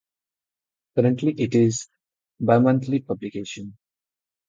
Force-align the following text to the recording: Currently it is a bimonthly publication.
Currently 0.95 1.31
it 1.33 1.53
is 1.53 1.87
a 2.41 2.45
bimonthly 2.45 3.05
publication. 3.05 3.77